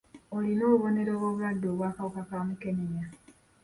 Olina 0.35 0.63
obubonero 0.67 1.11
bw'obulwadde 1.19 1.65
obw'akawuka 1.73 2.21
ka 2.29 2.37
mukenenya. 2.47 3.05